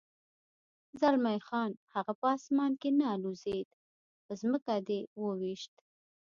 [0.99, 3.69] زلمی خان: هغه په اسمان کې نه الوزېد،
[4.23, 5.73] پر ځمکه دې و وېشت.